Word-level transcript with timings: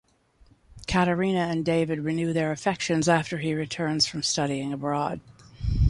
Katerina 0.87 1.41
and 1.41 1.63
David 1.63 1.99
renew 1.99 2.33
their 2.33 2.51
affections 2.51 3.07
after 3.07 3.37
he 3.37 3.53
returns 3.53 4.07
from 4.07 4.23
studying 4.23 4.73
abroad. 4.73 5.19